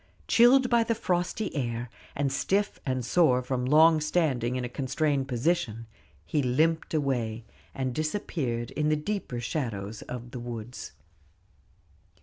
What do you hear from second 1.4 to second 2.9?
air, and stiff